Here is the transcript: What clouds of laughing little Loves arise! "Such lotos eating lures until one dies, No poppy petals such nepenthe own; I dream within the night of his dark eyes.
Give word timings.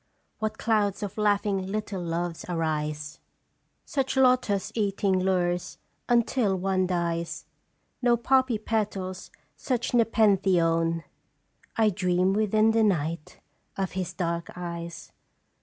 What 0.39 0.57
clouds 0.57 1.03
of 1.03 1.15
laughing 1.15 1.67
little 1.67 2.01
Loves 2.01 2.43
arise! 2.49 3.19
"Such 3.85 4.17
lotos 4.17 4.71
eating 4.73 5.19
lures 5.19 5.77
until 6.09 6.55
one 6.55 6.87
dies, 6.87 7.45
No 8.01 8.17
poppy 8.17 8.57
petals 8.57 9.29
such 9.55 9.93
nepenthe 9.93 10.59
own; 10.59 11.03
I 11.77 11.91
dream 11.91 12.33
within 12.33 12.71
the 12.71 12.83
night 12.83 13.41
of 13.77 13.91
his 13.91 14.11
dark 14.13 14.49
eyes. 14.55 15.11